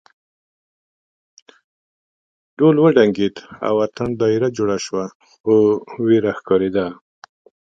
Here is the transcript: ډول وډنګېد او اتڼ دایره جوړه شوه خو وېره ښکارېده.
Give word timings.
ډول 2.57 2.75
وډنګېد 2.83 3.35
او 3.67 3.75
اتڼ 3.85 4.09
دایره 4.21 4.49
جوړه 4.57 4.77
شوه 4.85 5.05
خو 5.41 5.55
وېره 6.05 6.31
ښکارېده. 6.39 6.87